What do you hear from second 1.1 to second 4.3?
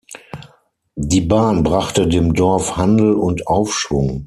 Bahn brachte dem Dorf Handel und Aufschwung.